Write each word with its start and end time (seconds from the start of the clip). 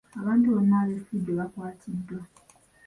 Abantu 0.19 0.47
bonna 0.53 0.75
ab'effujjo 0.83 1.31
baakwatiddwa. 1.39 2.19